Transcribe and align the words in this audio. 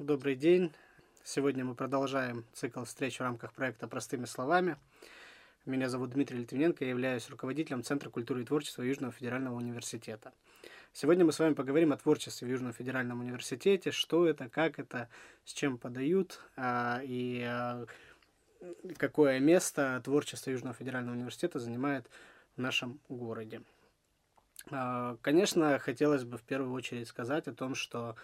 Добрый 0.00 0.34
день. 0.34 0.72
Сегодня 1.24 1.62
мы 1.62 1.74
продолжаем 1.74 2.46
цикл 2.54 2.84
встреч 2.84 3.18
в 3.18 3.20
рамках 3.20 3.52
проекта 3.52 3.86
«Простыми 3.86 4.24
словами». 4.24 4.78
Меня 5.66 5.90
зовут 5.90 6.12
Дмитрий 6.12 6.38
Литвиненко, 6.38 6.84
я 6.84 6.90
являюсь 6.92 7.28
руководителем 7.28 7.84
Центра 7.84 8.08
культуры 8.08 8.40
и 8.40 8.46
творчества 8.46 8.80
Южного 8.80 9.12
федерального 9.12 9.56
университета. 9.56 10.32
Сегодня 10.94 11.26
мы 11.26 11.32
с 11.32 11.38
вами 11.38 11.52
поговорим 11.52 11.92
о 11.92 11.98
творчестве 11.98 12.48
в 12.48 12.50
Южном 12.50 12.72
федеральном 12.72 13.20
университете, 13.20 13.90
что 13.90 14.26
это, 14.26 14.48
как 14.48 14.78
это, 14.78 15.10
с 15.44 15.52
чем 15.52 15.76
подают 15.76 16.40
а, 16.56 17.02
и 17.04 17.42
а, 17.42 17.84
какое 18.96 19.38
место 19.38 20.00
творчество 20.02 20.50
Южного 20.50 20.74
федерального 20.74 21.14
университета 21.14 21.58
занимает 21.58 22.08
в 22.56 22.60
нашем 22.62 23.00
городе. 23.10 23.60
А, 24.70 25.18
конечно, 25.20 25.78
хотелось 25.78 26.24
бы 26.24 26.38
в 26.38 26.42
первую 26.42 26.72
очередь 26.72 27.06
сказать 27.06 27.48
о 27.48 27.54
том, 27.54 27.74
что 27.74 28.16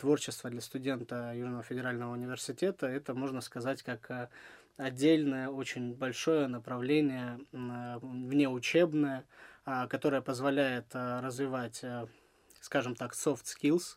творчество 0.00 0.50
для 0.50 0.60
студента 0.60 1.32
Южного 1.34 1.62
федерального 1.62 2.12
университета 2.12 2.86
это, 2.86 3.14
можно 3.14 3.40
сказать, 3.40 3.82
как 3.82 4.10
а, 4.10 4.28
отдельное, 4.76 5.48
очень 5.48 5.94
большое 5.94 6.46
направление 6.46 7.38
внеучебное, 7.52 9.24
которое 9.88 10.22
позволяет 10.22 10.86
развивать, 10.94 11.84
скажем 12.60 12.94
так, 12.94 13.12
soft 13.12 13.44
skills, 13.44 13.96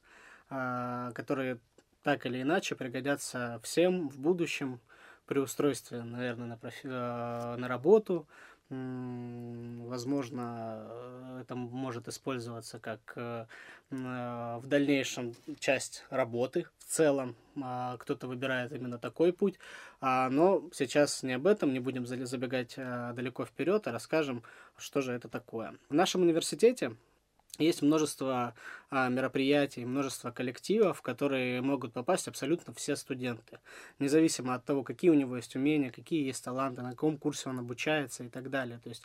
которые 1.14 1.60
так 2.04 2.26
или 2.26 2.42
иначе 2.42 2.76
пригодятся 2.76 3.60
всем 3.64 4.10
в 4.10 4.20
будущем 4.20 4.82
при 5.26 5.40
устройстве, 5.40 6.04
наверное, 6.04 6.48
на, 6.48 6.58
профи... 6.58 6.86
на 6.86 7.68
работу, 7.68 8.28
Возможно, 9.94 10.88
э, 10.90 11.42
это 11.42 11.56
может 11.56 12.08
использоваться 12.08 12.80
как 12.80 13.14
э, 13.16 13.46
э, 13.92 13.96
в 13.96 14.64
дальнейшем 14.66 15.36
часть 15.60 16.04
работы 16.10 16.66
в 16.80 16.86
целом. 16.86 17.36
А, 17.62 17.98
кто-то 17.98 18.28
выбирает 18.28 18.72
именно 18.72 18.98
такой 18.98 19.34
путь. 19.34 19.60
А, 20.02 20.30
но 20.30 20.64
сейчас 20.74 21.22
не 21.22 21.34
об 21.34 21.46
этом, 21.46 21.74
не 21.74 21.80
будем 21.80 22.08
забегать 22.08 22.76
далеко 22.76 23.46
вперед, 23.46 23.88
а 23.88 23.92
расскажем, 23.92 24.42
что 24.78 25.02
же 25.02 25.14
это 25.14 25.30
такое. 25.30 25.76
В 25.90 25.94
нашем 25.94 26.24
университете 26.24 26.96
есть 27.60 27.82
множество 27.84 28.56
а, 28.90 29.10
мероприятий, 29.10 29.86
множество 29.86 30.32
коллективов, 30.32 31.00
в 31.00 31.02
которые 31.02 31.62
могут 31.62 31.94
попасть 31.94 32.28
абсолютно 32.28 32.74
все 32.74 32.96
студенты, 32.96 33.60
независимо 34.00 34.56
от 34.56 34.66
того, 34.66 34.84
какие 34.84 35.12
у 35.12 35.16
него 35.16 35.36
есть 35.36 35.56
умения, 35.56 35.92
какие 35.92 36.26
есть 36.26 36.44
таланты, 36.44 36.82
на 36.82 36.92
каком 36.92 37.18
курсе 37.18 37.50
он 37.50 37.60
обучается 37.60 38.24
и 38.24 38.30
так 38.30 38.50
далее. 38.50 38.80
То 38.84 38.90
есть 38.90 39.04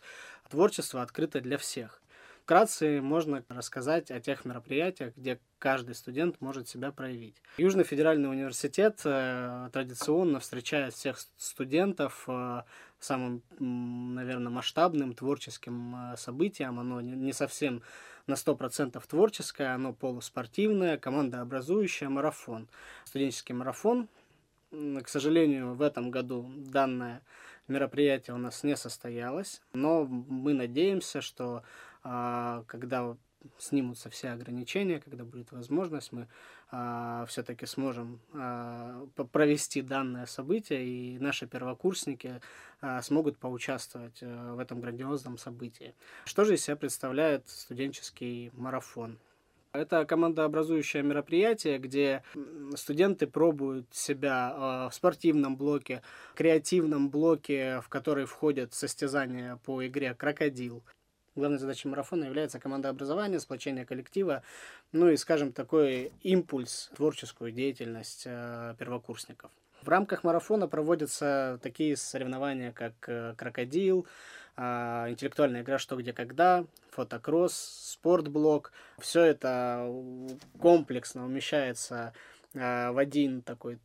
творчество 0.49 1.03
открыто 1.03 1.41
для 1.41 1.57
всех. 1.57 2.01
Вкратце 2.49 2.99
можно 2.99 3.43
рассказать 3.47 4.09
о 4.09 4.19
тех 4.19 4.43
мероприятиях, 4.43 5.15
где 5.15 5.39
каждый 5.59 5.93
студент 5.93 6.41
может 6.41 6.67
себя 6.67 6.91
проявить. 6.91 7.35
Южный 7.57 7.83
федеральный 7.83 8.27
университет 8.27 9.01
э, 9.05 9.69
традиционно 9.71 10.39
встречает 10.39 10.95
всех 10.95 11.19
студентов 11.37 12.23
э, 12.27 12.63
самым, 12.99 13.43
наверное, 13.59 14.51
масштабным 14.51 15.13
творческим 15.13 16.13
э, 16.13 16.17
событием. 16.17 16.79
Оно 16.79 17.01
не 17.01 17.33
совсем 17.33 17.83
на 18.29 18.35
100% 18.35 19.01
творческое, 19.07 19.73
оно 19.73 19.91
полуспортивное, 19.91 20.97
командообразующее, 20.97 22.09
марафон. 22.09 22.69
Студенческий 23.03 23.55
марафон. 23.55 24.07
К 24.71 25.07
сожалению, 25.07 25.73
в 25.73 25.81
этом 25.81 26.11
году 26.11 26.49
данное 26.55 27.21
мероприятие 27.67 28.35
у 28.35 28.37
нас 28.37 28.63
не 28.63 28.77
состоялось, 28.77 29.61
но 29.73 30.05
мы 30.05 30.53
надеемся, 30.53 31.21
что 31.21 31.63
а, 32.03 32.63
когда 32.67 33.17
снимутся 33.57 34.09
все 34.09 34.29
ограничения, 34.29 34.99
когда 34.99 35.23
будет 35.23 35.51
возможность, 35.51 36.11
мы 36.11 36.27
а, 36.71 37.25
все-таки 37.27 37.65
сможем 37.65 38.19
а, 38.33 39.07
провести 39.31 39.81
данное 39.81 40.25
событие, 40.25 40.85
и 40.85 41.19
наши 41.19 41.47
первокурсники 41.47 42.41
а, 42.81 43.01
смогут 43.01 43.37
поучаствовать 43.37 44.19
а, 44.21 44.55
в 44.55 44.59
этом 44.59 44.81
грандиозном 44.81 45.37
событии. 45.37 45.95
Что 46.25 46.45
же 46.45 46.55
из 46.55 46.63
себя 46.63 46.75
представляет 46.75 47.47
студенческий 47.47 48.51
марафон? 48.53 49.17
Это 49.71 50.03
командообразующее 50.05 51.03
мероприятие, 51.03 51.77
где 51.77 52.23
студенты 52.75 53.27
пробуют 53.27 53.85
себя 53.91 54.89
в 54.89 54.95
спортивном 54.95 55.57
блоке, 55.57 56.01
креативном 56.33 57.09
блоке, 57.09 57.79
в 57.81 57.87
который 57.87 58.25
входят 58.25 58.73
состязания 58.73 59.57
по 59.57 59.85
игре 59.85 60.15
«Крокодил», 60.15 60.83
Главной 61.35 61.59
задачей 61.59 61.87
марафона 61.87 62.25
является 62.25 62.59
командообразование, 62.59 63.39
сплочение 63.39 63.85
коллектива, 63.85 64.43
ну 64.91 65.09
и, 65.09 65.17
скажем, 65.17 65.51
такой 65.51 66.11
импульс, 66.21 66.89
творческую 66.95 67.51
деятельность 67.51 68.23
э, 68.25 68.75
первокурсников. 68.77 69.51
В 69.81 69.87
рамках 69.89 70.23
марафона 70.23 70.67
проводятся 70.67 71.59
такие 71.61 71.95
соревнования, 71.95 72.71
как 72.71 72.93
э, 73.07 73.35
«Крокодил», 73.37 74.07
э, 74.57 74.61
интеллектуальная 75.09 75.61
игра 75.61 75.77
«Что, 75.77 75.95
где, 75.95 76.13
когда», 76.13 76.65
фотокросс, 76.91 77.53
спортблок. 77.93 78.73
Все 78.97 79.23
это 79.23 79.87
комплексно 80.59 81.25
умещается 81.25 82.13
в 82.53 82.99
один 82.99 83.43
такой 83.43 83.77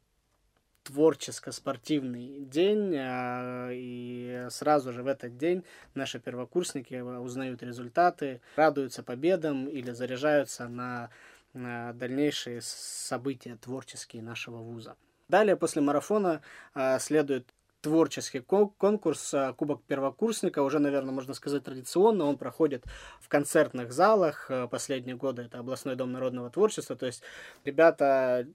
творческо-спортивный 0.85 2.45
день, 2.45 2.95
а, 2.97 3.71
и 3.73 4.47
сразу 4.51 4.93
же 4.93 5.03
в 5.03 5.07
этот 5.07 5.37
день 5.37 5.65
наши 5.95 6.21
первокурсники 6.21 7.01
узнают 7.01 7.63
результаты, 7.63 8.41
радуются 8.57 9.03
победам 9.03 9.67
или 9.67 9.91
заряжаются 9.91 10.69
на, 10.69 11.11
дальнейшие 11.55 12.61
события 12.63 13.57
творческие 13.57 14.23
нашего 14.23 14.57
вуза. 14.57 14.97
Далее, 15.29 15.57
после 15.57 15.83
марафона, 15.83 16.43
а, 16.75 16.99
следует 16.99 17.47
творческий 17.81 18.41
конкурс 18.41 19.35
Кубок 19.57 19.83
первокурсника, 19.85 20.63
уже, 20.63 20.79
наверное, 20.79 21.13
можно 21.13 21.35
сказать 21.35 21.65
традиционно, 21.65 22.25
он 22.25 22.39
проходит 22.39 22.83
в 23.21 23.29
концертных 23.29 23.93
залах, 23.93 24.51
последние 24.71 25.17
годы 25.17 25.43
это 25.43 25.59
областной 25.59 25.95
дом 25.95 26.11
народного 26.11 26.49
творчества, 26.49 26.97
то 26.97 27.05
есть 27.05 27.23
ребята 27.65 28.47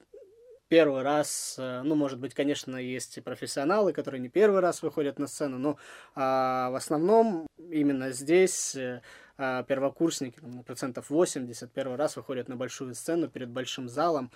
первый 0.70 1.02
раз, 1.02 1.56
э, 1.58 1.82
ну, 1.84 1.96
может 1.96 2.20
быть, 2.20 2.34
конечно, 2.34 2.78
есть 2.78 3.18
и 3.18 3.22
профессионалы, 3.22 3.92
которые 3.92 4.22
не 4.22 4.30
первый 4.30 4.62
раз 4.62 4.82
выходят 4.84 5.20
на 5.20 5.28
сцену, 5.28 5.58
но 5.58 5.78
а, 6.16 6.70
в 6.70 6.76
основном 6.76 7.48
именно 7.58 8.12
здесь 8.12 8.76
э, 8.76 9.02
а, 9.38 9.64
первокурсники, 9.64 10.40
процентов 10.66 11.10
80, 11.10 11.72
первый 11.72 11.98
раз 11.98 12.16
выходят 12.16 12.48
на 12.48 12.56
большую 12.56 12.94
сцену 12.94 13.28
перед 13.28 13.50
большим 13.50 13.90
залом, 13.90 14.32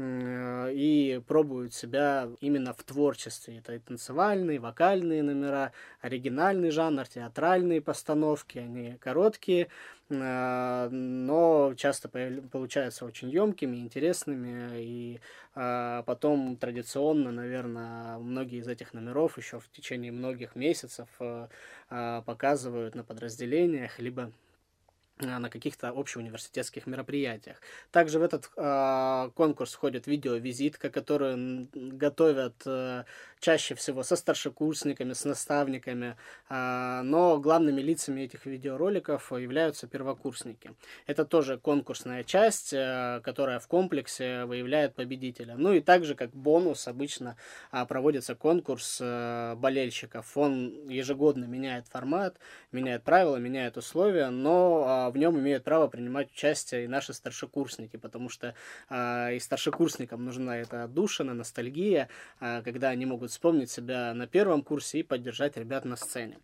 и 0.00 1.20
пробуют 1.26 1.74
себя 1.74 2.28
именно 2.40 2.72
в 2.72 2.82
творчестве. 2.82 3.58
Это 3.58 3.74
и 3.74 3.78
танцевальные, 3.78 4.58
вокальные 4.58 5.22
номера, 5.22 5.72
оригинальный 6.00 6.70
жанр, 6.70 7.06
театральные 7.06 7.80
постановки, 7.80 8.58
они 8.58 8.96
короткие, 9.00 9.68
э, 10.08 10.88
но 10.90 11.74
часто 11.76 12.08
получаются 12.08 13.04
очень 13.04 13.30
емкими, 13.30 13.76
интересными, 13.76 14.80
и 14.80 15.20
э, 15.54 16.02
потом 16.06 16.56
традиционно, 16.56 17.32
наверное, 17.32 18.18
многие 18.18 18.58
из 18.58 18.68
этих 18.68 18.94
номеров 18.94 19.38
еще 19.38 19.60
в 19.60 19.68
течение 19.70 20.12
многих 20.12 20.56
месяцев 20.56 21.08
показывают 21.88 22.94
на 22.94 23.02
подразделениях, 23.02 23.98
либо 23.98 24.30
на 25.20 25.50
каких-то 25.50 25.88
общеуниверситетских 25.88 26.86
мероприятиях. 26.86 27.56
Также 27.90 28.18
в 28.18 28.22
этот 28.22 28.50
э, 28.56 29.30
конкурс 29.34 29.74
входит 29.74 30.06
видеовизитка, 30.06 30.90
которую 30.90 31.68
готовят 31.72 32.54
э, 32.66 33.04
чаще 33.40 33.74
всего 33.74 34.02
со 34.02 34.16
старшекурсниками, 34.16 35.12
с 35.12 35.24
наставниками, 35.24 36.16
э, 36.48 37.00
но 37.02 37.38
главными 37.38 37.80
лицами 37.80 38.22
этих 38.22 38.46
видеороликов 38.46 39.32
являются 39.32 39.86
первокурсники. 39.86 40.72
Это 41.06 41.24
тоже 41.24 41.58
конкурсная 41.58 42.24
часть, 42.24 42.72
э, 42.72 43.20
которая 43.24 43.58
в 43.58 43.66
комплексе 43.66 44.44
выявляет 44.44 44.94
победителя. 44.94 45.54
Ну 45.56 45.72
и 45.72 45.80
также 45.80 46.14
как 46.14 46.30
бонус 46.30 46.86
обычно 46.88 47.36
э, 47.72 47.84
проводится 47.86 48.34
конкурс 48.34 48.98
э, 49.00 49.54
болельщиков. 49.56 50.36
Он 50.36 50.88
ежегодно 50.88 51.44
меняет 51.44 51.86
формат, 51.88 52.38
меняет 52.72 53.02
правила, 53.02 53.36
меняет 53.36 53.76
условия, 53.76 54.30
но 54.30 55.06
э, 55.08 55.09
в 55.10 55.16
нем 55.16 55.38
имеют 55.38 55.64
право 55.64 55.88
принимать 55.88 56.30
участие 56.32 56.84
и 56.84 56.88
наши 56.88 57.12
старшекурсники, 57.12 57.96
потому 57.96 58.28
что 58.28 58.54
э, 58.88 59.36
и 59.36 59.40
старшекурсникам 59.40 60.24
нужна 60.24 60.58
эта 60.58 60.84
отдушина, 60.84 61.34
ностальгия, 61.34 62.08
э, 62.40 62.62
когда 62.62 62.88
они 62.88 63.06
могут 63.06 63.30
вспомнить 63.30 63.70
себя 63.70 64.14
на 64.14 64.26
первом 64.26 64.62
курсе 64.62 65.00
и 65.00 65.02
поддержать 65.02 65.56
ребят 65.56 65.84
на 65.84 65.96
сцене. 65.96 66.38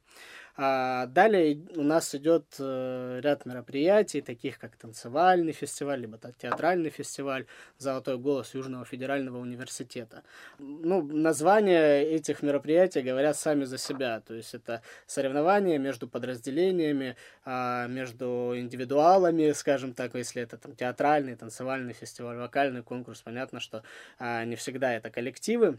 А 0.58 1.06
далее 1.06 1.60
у 1.76 1.82
нас 1.82 2.14
идет 2.14 2.46
э, 2.58 3.20
ряд 3.22 3.44
мероприятий, 3.44 4.22
таких 4.22 4.58
как 4.58 4.74
танцевальный 4.76 5.52
фестиваль, 5.52 6.00
либо 6.00 6.18
театральный 6.38 6.88
фестиваль 6.88 7.44
«Золотой 7.76 8.16
голос 8.16 8.54
Южного 8.54 8.86
федерального 8.86 9.36
университета». 9.36 10.22
Ну, 10.58 11.02
названия 11.02 12.00
этих 12.00 12.42
мероприятий 12.42 13.02
говорят 13.02 13.36
сами 13.36 13.64
за 13.64 13.76
себя, 13.76 14.20
то 14.20 14.32
есть 14.32 14.54
это 14.54 14.80
соревнования 15.06 15.78
между 15.78 16.08
подразделениями, 16.08 17.16
а, 17.44 17.86
между 17.86 18.54
индивидуалами, 18.56 19.52
скажем 19.52 19.92
так, 19.92 20.14
если 20.14 20.40
это 20.42 20.56
там 20.56 20.74
театральный, 20.74 21.36
танцевальный 21.36 21.92
фестиваль, 21.92 22.38
вокальный 22.38 22.82
конкурс, 22.82 23.20
понятно, 23.20 23.60
что 23.60 23.82
а, 24.18 24.44
не 24.46 24.56
всегда 24.56 24.94
это 24.94 25.10
коллективы 25.10 25.78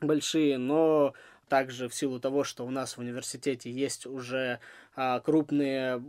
большие, 0.00 0.58
но 0.58 1.14
также 1.48 1.88
в 1.88 1.94
силу 1.94 2.20
того, 2.20 2.44
что 2.44 2.66
у 2.66 2.70
нас 2.70 2.96
в 2.96 3.00
университете 3.00 3.70
есть 3.70 4.06
уже 4.06 4.60
а, 4.94 5.20
крупные 5.20 6.02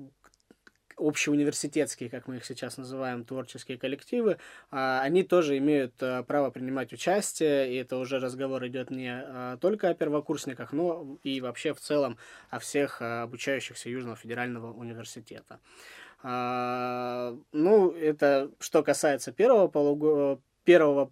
общеуниверситетские, 0.98 2.10
как 2.10 2.28
мы 2.28 2.38
их 2.38 2.46
сейчас 2.46 2.78
называем, 2.78 3.24
творческие 3.24 3.78
коллективы, 3.78 4.40
а, 4.72 5.02
они 5.02 5.24
тоже 5.24 5.58
имеют 5.58 5.94
а, 6.02 6.24
право 6.24 6.50
принимать 6.50 6.92
участие, 6.92 7.72
и 7.72 7.76
это 7.76 7.98
уже 7.98 8.20
разговор 8.20 8.66
идет 8.66 8.90
не 8.90 9.58
только 9.62 9.90
о 9.90 9.94
первокурсниках, 9.94 10.74
но 10.74 11.18
и 11.24 11.40
вообще 11.40 11.74
в 11.74 11.80
целом 11.80 12.18
о 12.50 12.60
всех 12.60 13.02
обучающихся 13.02 13.90
Южного 13.90 14.16
федерального 14.16 14.74
университета. 14.74 15.60
Ну, 16.24 17.92
это 17.92 18.52
что 18.60 18.82
касается 18.82 19.32
первого 19.32 19.68
полугода, 19.68 20.42
первого 20.64 21.12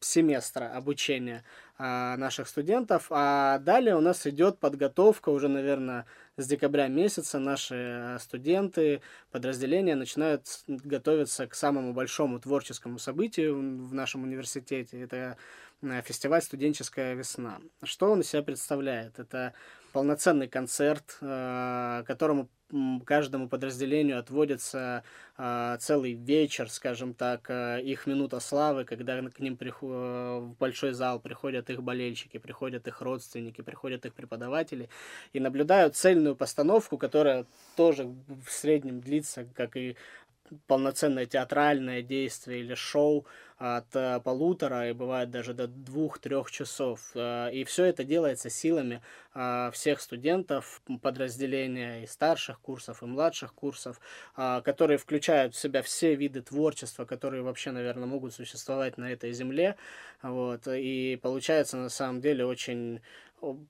семестра 0.00 0.72
обучения 0.74 1.44
наших 1.78 2.48
студентов. 2.48 3.06
А 3.10 3.58
далее 3.58 3.96
у 3.96 4.00
нас 4.00 4.26
идет 4.26 4.58
подготовка 4.58 5.28
уже, 5.30 5.48
наверное, 5.48 6.06
с 6.36 6.46
декабря 6.46 6.88
месяца 6.88 7.38
наши 7.38 7.74
а, 7.74 8.18
студенты, 8.18 9.00
подразделения 9.30 9.94
начинают 9.94 10.46
готовиться 10.66 11.46
к 11.46 11.54
самому 11.54 11.92
большому 11.92 12.38
творческому 12.38 12.98
событию 12.98 13.86
в 13.86 13.94
нашем 13.94 14.24
университете. 14.24 15.00
Это 15.00 15.16
а, 15.16 15.36
фестиваль 16.04 16.42
«Студенческая 16.42 17.14
весна». 17.14 17.60
Что 17.82 18.10
он 18.10 18.20
из 18.20 18.28
себя 18.28 18.42
представляет? 18.42 19.18
Это 19.18 19.52
полноценный 19.92 20.48
концерт, 20.48 21.16
которому 21.20 22.48
каждому 23.04 23.48
подразделению 23.48 24.18
отводится 24.18 25.04
э, 25.38 25.76
целый 25.80 26.14
вечер, 26.14 26.68
скажем 26.68 27.14
так, 27.14 27.48
э, 27.48 27.80
их 27.82 28.06
минута 28.06 28.40
славы, 28.40 28.84
когда 28.84 29.20
к 29.22 29.38
ним 29.38 29.56
в 29.80 30.56
большой 30.58 30.92
зал 30.92 31.20
приходят 31.20 31.70
их 31.70 31.82
болельщики, 31.82 32.38
приходят 32.38 32.88
их 32.88 33.00
родственники, 33.00 33.60
приходят 33.60 34.04
их 34.04 34.14
преподаватели 34.14 34.88
и 35.32 35.40
наблюдают 35.40 35.96
цельную 35.96 36.34
постановку, 36.34 36.98
которая 36.98 37.46
тоже 37.76 38.04
в 38.04 38.50
среднем 38.50 39.00
длится, 39.00 39.46
как 39.54 39.76
и 39.76 39.96
полноценное 40.66 41.26
театральное 41.26 42.02
действие 42.02 42.60
или 42.60 42.74
шоу 42.74 43.26
от 43.58 43.96
э, 43.96 44.20
полутора 44.20 44.90
и 44.90 44.92
бывает 44.92 45.30
даже 45.30 45.54
до 45.54 45.66
двух-трех 45.66 46.50
часов. 46.50 47.10
Э, 47.14 47.50
и 47.50 47.64
все 47.64 47.84
это 47.84 48.04
делается 48.04 48.50
силами 48.50 49.02
э, 49.34 49.70
всех 49.72 50.00
студентов 50.02 50.82
подразделения 51.00 52.02
и 52.02 52.06
старших 52.06 52.60
курсов, 52.60 53.02
и 53.02 53.06
младших 53.06 53.54
курсов, 53.54 54.00
которые 54.34 54.98
включают 54.98 55.54
в 55.54 55.58
себя 55.58 55.82
все 55.82 56.14
виды 56.14 56.42
творчества, 56.42 57.04
которые 57.06 57.42
вообще, 57.42 57.70
наверное, 57.70 58.06
могут 58.06 58.34
существовать 58.34 58.98
на 58.98 59.10
этой 59.10 59.32
земле. 59.32 59.76
Вот. 60.22 60.68
И 60.68 61.18
получается 61.22 61.76
на 61.78 61.88
самом 61.88 62.20
деле 62.20 62.44
очень 62.44 63.00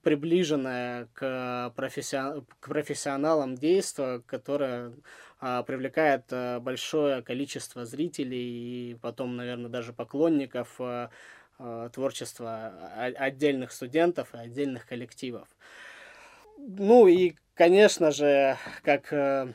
приближенное 0.03 1.07
к, 1.13 1.73
профессион... 1.75 2.45
к 2.59 2.69
профессионалам 2.69 3.55
действо, 3.55 4.23
которое 4.25 4.93
а, 5.39 5.63
привлекает 5.63 6.25
а, 6.31 6.59
большое 6.59 7.21
количество 7.21 7.85
зрителей 7.85 8.91
и 8.91 8.95
потом, 8.95 9.35
наверное, 9.35 9.69
даже 9.69 9.93
поклонников 9.93 10.75
а, 10.79 11.09
а, 11.59 11.89
творчества 11.89 12.73
отдельных 12.95 13.71
студентов 13.71 14.33
и 14.33 14.37
отдельных 14.37 14.85
коллективов. 14.85 15.47
Ну 16.57 17.07
и, 17.07 17.35
конечно 17.53 18.11
же, 18.11 18.57
как 18.83 19.13
э, 19.13 19.53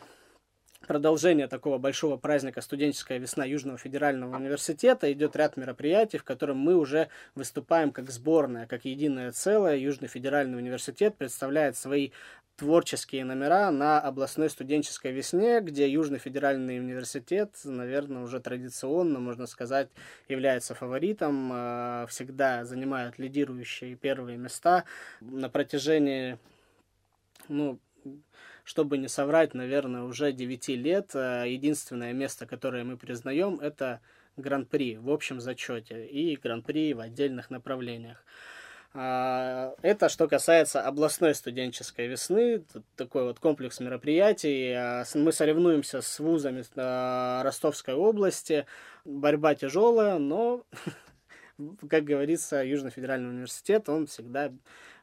продолжение 0.87 1.49
такого 1.49 1.79
большого 1.79 2.17
праздника 2.17 2.61
«Студенческая 2.61 3.19
весна 3.19 3.45
Южного 3.45 3.79
федерального 3.79 4.37
университета» 4.37 5.13
идет 5.13 5.37
ряд 5.37 5.57
мероприятий, 5.57 6.19
в 6.19 6.25
котором 6.25 6.59
мы 6.59 6.77
уже 6.77 7.09
выступаем 7.35 7.91
как 7.91 8.11
сборная, 8.11 8.67
как 8.67 8.85
единое 8.85 9.33
целое. 9.33 9.77
Южный 9.77 10.09
федеральный 10.09 10.59
университет 10.59 11.17
представляет 11.17 11.77
свои 11.77 12.11
творческие 12.57 13.25
номера 13.25 13.71
на 13.71 14.01
областной 14.01 14.51
студенческой 14.51 15.13
весне, 15.13 15.61
где 15.61 15.89
Южный 15.89 16.19
федеральный 16.19 16.79
университет, 16.79 17.57
наверное, 17.65 18.23
уже 18.23 18.41
традиционно, 18.41 19.19
можно 19.19 19.47
сказать, 19.47 19.89
является 20.29 20.75
фаворитом, 20.75 21.51
а, 21.53 22.07
всегда 22.09 22.65
занимает 22.65 23.19
лидирующие 23.19 23.97
первые 23.97 24.37
места 24.39 24.85
на 25.21 25.49
протяжении, 25.49 26.39
ну, 27.49 27.81
чтобы 28.65 28.99
не 28.99 29.09
соврать, 29.09 29.55
наверное, 29.55 30.03
уже 30.03 30.33
9 30.33 30.69
лет. 30.69 31.11
Э, 31.15 31.45
единственное 31.47 32.13
место, 32.13 32.47
которое 32.47 32.85
мы 32.85 32.97
признаем, 32.97 33.59
это 33.61 34.01
гран-при 34.37 34.97
в 34.97 35.11
общем 35.11 35.41
зачете 35.41 36.07
и 36.07 36.37
гран-при 36.37 36.95
в 36.95 37.01
отдельных 37.01 37.51
направлениях. 37.51 38.25
А, 38.95 39.75
это 39.81 40.09
что 40.11 40.29
касается 40.29 40.83
областной 40.83 41.35
студенческой 41.35 42.09
весны, 42.09 42.63
такой 42.97 43.25
вот 43.25 43.39
комплекс 43.39 43.81
мероприятий. 43.81 44.73
А, 44.73 45.05
мы 45.15 45.33
соревнуемся 45.33 46.03
с 46.03 46.19
вузами 46.19 46.63
а, 46.77 47.43
Ростовской 47.43 47.95
области. 47.95 48.67
Борьба 49.05 49.55
тяжелая, 49.55 50.19
но, 50.19 50.65
как 51.89 52.05
говорится, 52.05 52.65
Южный 52.65 52.91
федеральный 52.91 53.31
университет, 53.31 53.89
он 53.89 54.07
всегда 54.07 54.53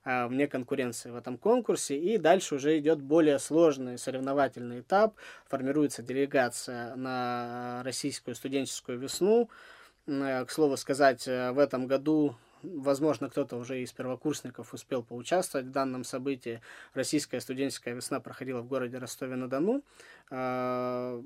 а, 0.04 0.28
вне 0.28 0.48
конкуренции 0.48 1.10
в 1.10 1.16
этом 1.16 1.38
конкурсе. 1.38 1.98
И 1.98 2.18
дальше 2.18 2.56
уже 2.56 2.78
идет 2.80 3.02
более 3.02 3.40
сложный 3.40 3.98
соревновательный 3.98 4.82
этап. 4.82 5.16
Формируется 5.48 6.02
делегация 6.02 6.96
на 6.96 7.82
российскую 7.84 8.36
студенческую 8.36 9.00
весну. 9.00 9.50
К 10.06 10.48
слову 10.50 10.76
сказать, 10.78 11.28
э, 11.28 11.52
в 11.52 11.60
этом 11.60 11.86
году 11.86 12.36
возможно, 12.64 13.30
кто-то 13.30 13.58
уже 13.58 13.82
из 13.82 13.92
первокурсников 13.92 14.74
успел 14.74 15.04
поучаствовать 15.04 15.68
в 15.68 15.72
данном 15.72 16.04
событии. 16.04 16.62
Российская 16.94 17.40
студенческая 17.40 17.94
весна 17.94 18.20
проходила 18.20 18.62
в 18.62 18.68
городе 18.68 18.98
Ростове-на-Дону. 18.98 19.84
А, 20.32 21.22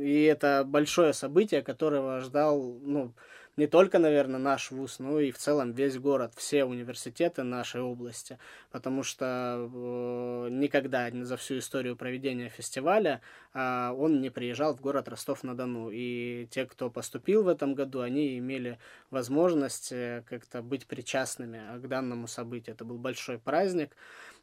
и 0.00 0.22
это 0.24 0.64
большое 0.66 1.12
событие, 1.12 1.62
которого 1.62 2.20
ждал, 2.20 2.60
ну, 2.82 3.12
не 3.56 3.66
только, 3.66 3.98
наверное, 3.98 4.40
наш 4.40 4.70
вуз, 4.70 4.98
но 4.98 5.20
и 5.20 5.30
в 5.30 5.38
целом 5.38 5.72
весь 5.72 5.96
город, 5.98 6.32
все 6.36 6.64
университеты 6.64 7.44
нашей 7.44 7.82
области, 7.82 8.38
потому 8.70 9.02
что 9.02 9.70
э, 9.72 10.48
никогда 10.50 11.08
за 11.12 11.36
всю 11.36 11.58
историю 11.58 11.96
проведения 11.96 12.48
фестиваля 12.48 13.20
э, 13.52 13.90
он 13.96 14.20
не 14.20 14.30
приезжал 14.30 14.74
в 14.74 14.80
город 14.80 15.08
Ростов-на-Дону, 15.08 15.90
и 15.92 16.48
те, 16.50 16.66
кто 16.66 16.90
поступил 16.90 17.44
в 17.44 17.48
этом 17.48 17.74
году, 17.74 18.00
они 18.00 18.38
имели 18.38 18.78
возможность 19.10 19.92
э, 19.92 20.24
как-то 20.28 20.60
быть 20.60 20.86
причастными 20.86 21.78
к 21.78 21.86
данному 21.86 22.26
событию. 22.26 22.74
Это 22.74 22.84
был 22.84 22.98
большой 22.98 23.38
праздник, 23.38 23.96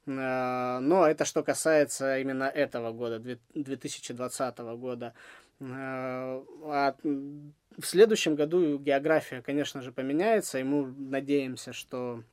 но 0.07 1.05
это 1.07 1.25
что 1.25 1.43
касается 1.43 2.17
именно 2.17 2.45
этого 2.45 2.91
года, 2.91 3.19
2020 3.53 4.57
года. 4.57 5.13
Э, 5.61 6.43
а 6.63 6.95
в 7.03 7.85
следующем 7.85 8.35
году 8.35 8.79
география, 8.79 9.41
конечно 9.41 9.81
же, 9.81 9.91
поменяется, 9.91 10.59
и 10.59 10.63
мы 10.63 10.87
надеемся, 10.87 11.71
что 11.71 12.23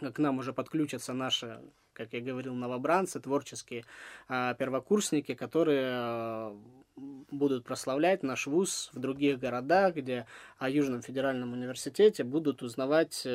к 0.00 0.18
нам 0.18 0.38
уже 0.38 0.52
подключатся 0.52 1.12
наши, 1.12 1.60
как 1.92 2.12
я 2.12 2.20
говорил, 2.20 2.54
новобранцы, 2.54 3.20
творческие 3.20 3.84
э, 4.28 4.54
первокурсники, 4.58 5.34
которые 5.34 5.92
э, 5.94 6.56
будут 7.30 7.64
прославлять 7.64 8.24
наш 8.24 8.48
вуз 8.48 8.90
в 8.92 8.98
других 8.98 9.38
городах, 9.38 9.94
где 9.94 10.26
о 10.58 10.68
Южном 10.68 11.02
федеральном 11.02 11.52
университете 11.52 12.24
будут 12.24 12.62
узнавать 12.62 13.26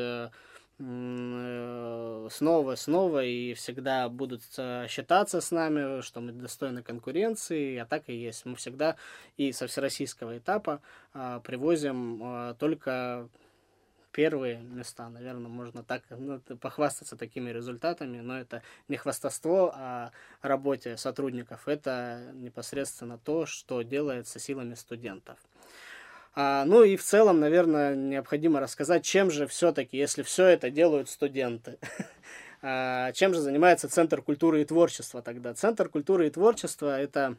снова, 0.79 2.75
снова 2.75 3.24
и 3.24 3.53
всегда 3.53 4.07
будут 4.07 4.43
э, 4.57 4.88
считаться 4.88 5.41
с 5.41 5.51
нами, 5.51 6.01
что 6.01 6.21
мы 6.21 6.31
достойны 6.31 6.81
конкуренции, 6.81 7.77
а 7.77 7.86
так 7.86 8.03
и 8.07 8.13
есть. 8.13 8.45
Мы 8.45 8.55
всегда 8.55 8.95
и 9.36 9.51
со 9.51 9.67
всероссийского 9.67 10.38
этапа 10.38 10.81
а, 11.13 11.41
привозим 11.41 12.21
а, 12.24 12.53
только 12.53 13.27
первые 14.13 14.59
места, 14.59 15.09
наверное, 15.09 15.50
можно 15.50 15.83
так 15.83 16.03
ну, 16.09 16.39
похвастаться 16.39 17.17
такими 17.17 17.50
результатами, 17.50 18.21
но 18.21 18.39
это 18.39 18.63
не 18.88 18.98
хвастовство, 18.98 19.71
а 19.75 20.12
работе 20.41 20.98
сотрудников, 20.98 21.67
это 21.67 22.31
непосредственно 22.33 23.17
то, 23.17 23.45
что 23.45 23.81
делается 23.81 24.39
силами 24.39 24.75
студентов. 24.75 25.38
А, 26.33 26.65
ну 26.65 26.83
и 26.83 26.95
в 26.95 27.03
целом, 27.03 27.39
наверное, 27.39 27.95
необходимо 27.95 28.59
рассказать, 28.59 29.03
чем 29.03 29.31
же 29.31 29.48
все-таки, 29.48 29.98
если 29.98 30.24
все 30.24 30.45
это 30.45 30.69
делают 30.69 31.09
студенты. 31.09 31.77
Чем 32.62 33.33
же 33.33 33.39
занимается 33.39 33.88
Центр 33.88 34.21
культуры 34.21 34.62
и 34.62 34.65
творчества 34.65 35.21
тогда? 35.21 35.53
Центр 35.53 35.88
культуры 35.88 36.27
и 36.27 36.29
творчества– 36.29 37.00
это 37.01 37.38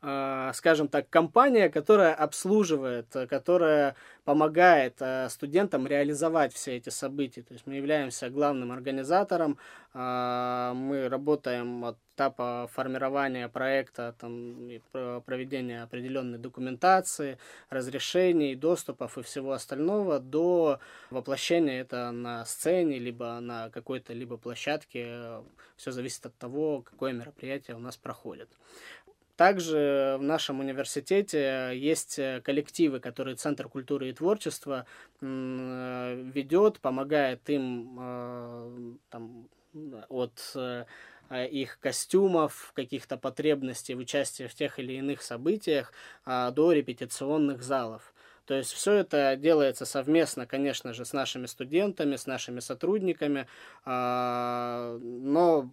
скажем 0.00 0.88
так, 0.88 1.10
компания, 1.10 1.68
которая 1.68 2.14
обслуживает, 2.14 3.06
которая 3.28 3.94
помогает 4.24 5.02
студентам 5.28 5.86
реализовать 5.86 6.52
все 6.54 6.76
эти 6.76 6.88
события. 6.88 7.42
То 7.42 7.54
есть 7.54 7.66
мы 7.66 7.74
являемся 7.74 8.30
главным 8.30 8.72
организатором, 8.72 9.58
мы 9.92 11.08
работаем 11.10 11.84
от 11.84 11.98
этапа 12.14 12.68
формирования 12.72 13.48
проекта, 13.48 14.14
там, 14.18 14.70
проведения 14.92 15.82
определенной 15.82 16.38
документации, 16.38 17.38
разрешений, 17.70 18.54
доступов 18.54 19.16
и 19.16 19.22
всего 19.22 19.52
остального 19.52 20.20
до 20.20 20.80
воплощения 21.10 21.80
это 21.80 22.10
на 22.10 22.44
сцене, 22.44 22.98
либо 22.98 23.40
на 23.40 23.70
какой-то 23.70 24.12
либо 24.12 24.36
площадке. 24.36 25.42
Все 25.76 25.92
зависит 25.92 26.26
от 26.26 26.36
того, 26.36 26.82
какое 26.82 27.12
мероприятие 27.12 27.74
у 27.76 27.80
нас 27.80 27.96
проходит. 27.96 28.50
Также 29.40 30.18
в 30.18 30.22
нашем 30.22 30.60
университете 30.60 31.70
есть 31.74 32.20
коллективы, 32.42 33.00
которые 33.00 33.36
Центр 33.36 33.70
культуры 33.70 34.10
и 34.10 34.12
творчества 34.12 34.84
ведет, 35.22 36.78
помогает 36.80 37.48
им 37.48 37.96
э, 37.98 38.92
там, 39.08 39.48
от 40.10 40.52
э, 40.56 40.84
Э, 41.30 41.46
их 41.46 41.78
костюмов, 41.78 42.72
каких-то 42.74 43.16
потребностей 43.16 43.94
в 43.94 43.98
участии 43.98 44.48
в 44.48 44.54
тех 44.54 44.80
или 44.80 44.94
иных 44.94 45.22
событиях 45.22 45.92
а, 46.24 46.50
до 46.50 46.72
репетиционных 46.72 47.62
залов. 47.62 48.12
То 48.50 48.56
есть 48.56 48.72
все 48.72 48.94
это 48.94 49.36
делается 49.36 49.84
совместно, 49.84 50.44
конечно 50.44 50.92
же, 50.92 51.04
с 51.04 51.12
нашими 51.12 51.46
студентами, 51.46 52.16
с 52.16 52.26
нашими 52.26 52.58
сотрудниками, 52.58 53.46
а, 53.84 54.98
но 55.00 55.70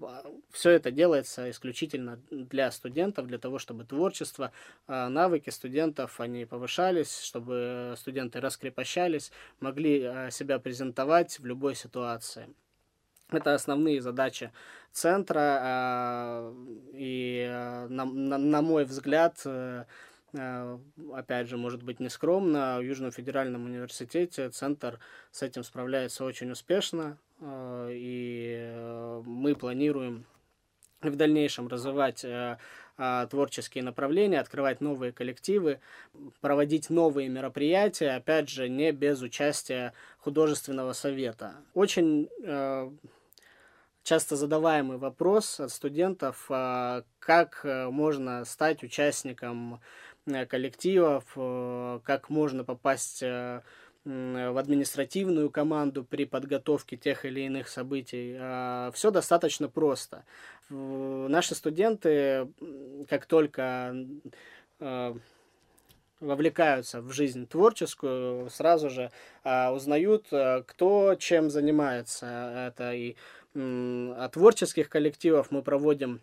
все 0.52 0.70
это 0.70 0.92
делается 0.92 1.50
исключительно 1.50 2.20
для 2.30 2.70
студентов, 2.70 3.26
для 3.26 3.40
того, 3.40 3.58
чтобы 3.58 3.84
творчество, 3.84 4.52
а, 4.86 5.10
навыки 5.10 5.50
студентов, 5.50 6.20
они 6.20 6.46
повышались, 6.46 7.20
чтобы 7.22 7.96
студенты 7.98 8.40
раскрепощались, 8.40 9.32
могли 9.60 10.30
себя 10.30 10.60
презентовать 10.60 11.40
в 11.40 11.48
любой 11.48 11.74
ситуации. 11.74 12.48
Это 13.32 13.56
основные 13.56 14.04
задачи 14.04 14.52
центра, 14.92 15.60
а, 15.62 16.54
и 16.94 17.44
а, 17.50 17.88
на, 17.90 18.06
на, 18.06 18.38
на 18.38 18.62
мой 18.62 18.86
взгляд, 18.86 19.42
э, 19.46 19.86
опять 21.14 21.48
же, 21.48 21.58
может 21.58 21.84
быть, 21.84 22.00
нескромно, 22.00 22.78
в 22.80 22.82
Южном 22.82 23.12
федеральном 23.12 23.66
университете 23.66 24.50
центр 24.50 25.00
с 25.32 25.42
этим 25.42 25.64
справляется 25.64 26.24
очень 26.24 26.52
успешно, 26.52 27.18
э, 27.40 27.90
и 27.94 29.22
мы 29.26 29.56
планируем 29.56 30.26
в 31.02 31.16
дальнейшем 31.16 31.68
развивать 31.68 32.26
творческие 33.30 33.84
направления, 33.84 34.40
открывать 34.40 34.82
новые 34.82 35.12
коллективы, 35.12 35.80
проводить 36.42 36.90
новые 36.90 37.30
мероприятия, 37.30 38.16
опять 38.16 38.50
же, 38.50 38.68
не 38.68 38.92
без 38.92 39.22
участия 39.22 39.94
художественного 40.18 40.94
совета. 40.94 41.58
Очень 41.76 42.28
часто 44.08 44.38
задаваемый 44.38 44.98
вопрос 44.98 45.60
от 45.60 45.70
студентов, 45.70 46.46
а, 46.50 47.04
как 47.20 47.60
э, 47.66 47.90
можно 47.90 48.46
стать 48.46 48.82
участником 48.82 49.76
э, 49.76 49.78
коллективов, 50.50 51.24
э, 51.36 52.00
как 52.04 52.30
можно 52.30 52.64
попасть 52.64 53.24
в 54.06 54.58
административную 54.58 55.50
команду 55.50 56.06
при 56.06 56.24
подготовке 56.24 56.96
тех 56.96 57.26
или 57.26 57.42
иных 57.42 57.68
событий. 57.68 58.38
А, 58.40 58.90
Все 58.94 59.12
достаточно 59.12 59.68
просто. 59.68 60.24
Наши 60.70 61.56
студенты, 61.56 62.48
как 63.10 63.26
только 63.26 63.94
вовлекаются 66.22 67.02
в 67.02 67.12
жизнь 67.12 67.48
творческую, 67.48 68.50
сразу 68.50 68.90
же 68.90 69.12
а, 69.44 69.74
узнают, 69.74 70.28
кто 70.66 71.16
чем 71.20 71.50
занимается. 71.50 72.72
Это 72.74 72.94
и 72.94 73.16
от 73.54 74.32
творческих 74.32 74.90
коллективов 74.90 75.52
мы 75.52 75.62
проводим 75.62 76.22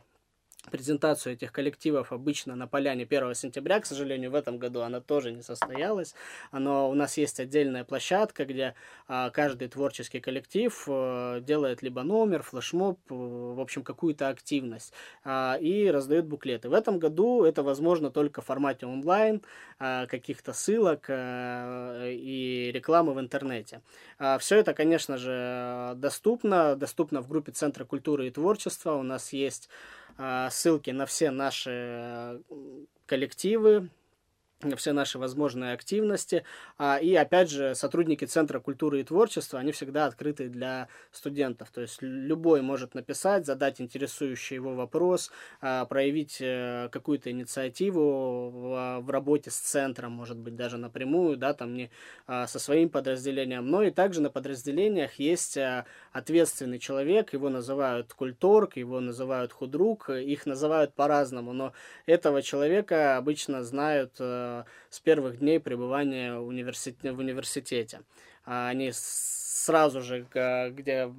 презентацию 0.70 1.34
этих 1.34 1.52
коллективов 1.52 2.12
обычно 2.12 2.56
на 2.56 2.66
поляне 2.66 3.04
1 3.04 3.34
сентября. 3.34 3.80
К 3.80 3.86
сожалению, 3.86 4.30
в 4.30 4.34
этом 4.34 4.58
году 4.58 4.80
она 4.80 5.00
тоже 5.00 5.32
не 5.32 5.42
состоялась. 5.42 6.14
Но 6.52 6.90
у 6.90 6.94
нас 6.94 7.16
есть 7.16 7.40
отдельная 7.40 7.84
площадка, 7.84 8.44
где 8.44 8.74
а, 9.08 9.30
каждый 9.30 9.68
творческий 9.68 10.20
коллектив 10.20 10.84
а, 10.88 11.40
делает 11.40 11.82
либо 11.82 12.02
номер, 12.02 12.42
флешмоб, 12.42 12.98
в 13.08 13.60
общем, 13.60 13.82
какую-то 13.82 14.28
активность 14.28 14.92
а, 15.24 15.56
и 15.60 15.90
раздает 15.90 16.26
буклеты. 16.26 16.68
В 16.68 16.74
этом 16.74 16.98
году 16.98 17.44
это 17.44 17.62
возможно 17.62 18.10
только 18.10 18.40
в 18.40 18.46
формате 18.46 18.86
онлайн, 18.86 19.42
а, 19.78 20.06
каких-то 20.06 20.52
ссылок 20.52 21.06
а, 21.08 22.08
и 22.08 22.70
рекламы 22.72 23.14
в 23.14 23.20
интернете. 23.20 23.80
Все 24.38 24.56
это, 24.56 24.74
конечно 24.74 25.18
же, 25.18 25.92
доступно. 25.96 26.76
Доступно 26.76 27.20
в 27.20 27.28
группе 27.28 27.52
Центра 27.52 27.84
культуры 27.84 28.28
и 28.28 28.30
творчества. 28.30 28.94
У 28.94 29.02
нас 29.02 29.32
есть 29.32 29.68
ссылки 30.50 30.90
на 30.90 31.06
все 31.06 31.30
наши 31.30 31.70
э, 31.72 32.40
коллективы, 33.06 33.88
все 34.76 34.92
наши 34.92 35.18
возможные 35.18 35.74
активности. 35.74 36.44
А, 36.78 36.98
и 36.98 37.14
опять 37.14 37.50
же, 37.50 37.74
сотрудники 37.74 38.24
Центра 38.24 38.60
культуры 38.60 39.00
и 39.00 39.04
творчества, 39.04 39.58
они 39.58 39.72
всегда 39.72 40.06
открыты 40.06 40.48
для 40.48 40.88
студентов. 41.10 41.70
То 41.70 41.82
есть 41.82 41.98
любой 42.00 42.62
может 42.62 42.94
написать, 42.94 43.46
задать 43.46 43.80
интересующий 43.80 44.56
его 44.56 44.74
вопрос, 44.74 45.30
а, 45.60 45.84
проявить 45.84 46.38
э, 46.40 46.88
какую-то 46.90 47.30
инициативу 47.30 49.00
в 49.02 49.10
работе 49.10 49.50
с 49.50 49.56
центром, 49.56 50.12
может 50.12 50.38
быть, 50.38 50.56
даже 50.56 50.78
напрямую, 50.78 51.36
да, 51.36 51.52
там 51.52 51.74
не 51.74 51.90
а, 52.26 52.46
со 52.46 52.58
своим 52.58 52.88
подразделением. 52.88 53.68
Но 53.68 53.82
и 53.82 53.90
также 53.90 54.20
на 54.20 54.30
подразделениях 54.30 55.14
есть 55.18 55.58
ответственный 56.12 56.78
человек, 56.78 57.32
его 57.32 57.48
называют 57.48 58.14
культорг, 58.14 58.76
его 58.76 59.00
называют 59.00 59.52
худрук, 59.52 60.10
их 60.10 60.46
называют 60.46 60.94
по-разному, 60.94 61.52
но 61.52 61.72
этого 62.06 62.42
человека 62.42 63.16
обычно 63.16 63.64
знают 63.64 64.16
э, 64.20 64.53
с 64.90 65.00
первых 65.00 65.38
дней 65.38 65.60
пребывания 65.60 66.38
в 66.38 66.46
университете. 66.46 68.02
А 68.44 68.68
они 68.68 68.92
сразу 69.64 70.02
же, 70.02 70.26
где 70.70 71.12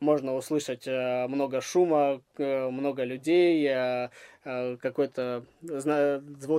можно 0.00 0.34
услышать 0.34 0.86
э, 0.86 1.26
много 1.28 1.60
шума, 1.60 2.20
много 2.38 3.04
людей, 3.04 3.66
э, 3.66 4.10
э, 4.44 4.76
какую-то 4.76 5.44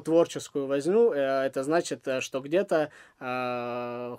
творческую 0.04 0.66
возню, 0.68 1.12
это 1.12 1.64
значит, 1.64 2.08
что 2.20 2.40
где-то 2.40 2.92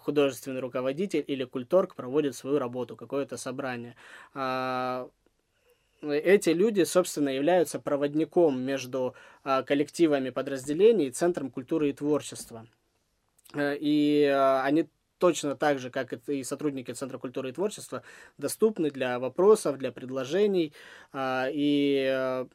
художественный 0.05 0.61
руководитель 0.61 1.25
или 1.27 1.45
культорг 1.45 1.95
проводит 1.95 2.37
свою 2.37 2.59
работу, 2.59 2.97
какое-то 2.97 3.37
собрание. 3.37 3.95
Эти 6.00 6.50
люди, 6.50 6.85
собственно, 6.85 7.28
являются 7.28 7.81
проводником 7.81 8.61
между 8.61 9.14
а, 9.43 9.62
коллективами 9.62 10.31
подразделений 10.31 11.09
и 11.09 11.11
Центром 11.11 11.50
культуры 11.50 11.90
и 11.90 11.93
творчества. 11.93 12.67
Э, 13.55 13.76
и 13.76 14.25
а, 14.26 14.62
они 14.62 14.88
точно 15.19 15.57
так 15.57 15.81
же, 15.81 15.90
как 15.90 16.12
и 16.28 16.45
сотрудники 16.45 16.93
Центра 16.93 17.19
культуры 17.19 17.49
и 17.49 17.52
творчества, 17.52 18.05
доступны 18.37 18.93
для 18.93 19.19
вопросов, 19.19 19.76
для 19.76 19.90
предложений. 19.90 20.73
А, 21.12 21.49
и 21.52 22.47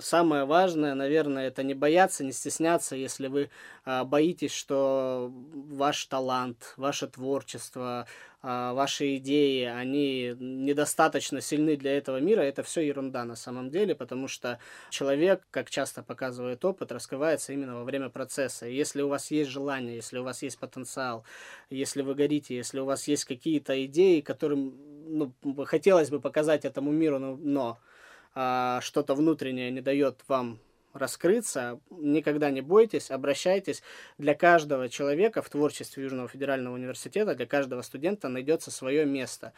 самое 0.00 0.46
важное, 0.46 0.94
наверное, 0.94 1.48
это 1.48 1.62
не 1.62 1.74
бояться, 1.74 2.24
не 2.24 2.32
стесняться, 2.32 2.96
если 2.96 3.26
вы 3.26 3.50
боитесь, 3.84 4.52
что 4.52 5.30
ваш 5.30 6.06
талант, 6.06 6.72
ваше 6.78 7.08
творчество, 7.08 8.06
ваши 8.46 9.16
идеи, 9.16 9.64
они 9.64 10.36
недостаточно 10.38 11.40
сильны 11.40 11.76
для 11.76 11.96
этого 11.98 12.18
мира, 12.20 12.42
это 12.42 12.62
все 12.62 12.80
ерунда 12.86 13.24
на 13.24 13.34
самом 13.34 13.70
деле, 13.70 13.96
потому 13.96 14.28
что 14.28 14.60
человек, 14.90 15.42
как 15.50 15.68
часто 15.68 16.04
показывает 16.04 16.64
опыт, 16.64 16.92
раскрывается 16.92 17.52
именно 17.52 17.76
во 17.76 17.84
время 17.84 18.08
процесса. 18.08 18.66
Если 18.66 19.02
у 19.02 19.08
вас 19.08 19.32
есть 19.32 19.50
желание, 19.50 19.96
если 19.96 20.18
у 20.18 20.22
вас 20.22 20.42
есть 20.42 20.58
потенциал, 20.60 21.24
если 21.70 22.02
вы 22.02 22.14
горите, 22.14 22.54
если 22.54 22.78
у 22.78 22.84
вас 22.84 23.08
есть 23.08 23.24
какие-то 23.24 23.84
идеи, 23.86 24.20
которым 24.20 24.74
ну, 25.08 25.32
хотелось 25.64 26.10
бы 26.10 26.20
показать 26.20 26.64
этому 26.64 26.92
миру, 26.92 27.18
но, 27.18 27.36
но 27.36 27.78
а, 28.34 28.80
что-то 28.80 29.14
внутреннее 29.14 29.70
не 29.70 29.80
дает 29.80 30.22
вам 30.28 30.60
раскрыться, 30.98 31.80
никогда 31.90 32.50
не 32.50 32.60
бойтесь, 32.60 33.10
обращайтесь. 33.10 33.82
Для 34.18 34.34
каждого 34.34 34.88
человека 34.88 35.42
в 35.42 35.48
творчестве 35.48 36.04
Южного 36.04 36.28
федерального 36.28 36.74
университета, 36.74 37.34
для 37.34 37.46
каждого 37.46 37.82
студента 37.82 38.28
найдется 38.28 38.70
свое 38.70 39.04
место. 39.06 39.52